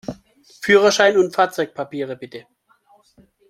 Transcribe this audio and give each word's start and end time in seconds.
Führerschein 0.61 1.15
und 1.19 1.35
Fahrzeugpapiere, 1.35 2.15
bitte! 2.15 2.47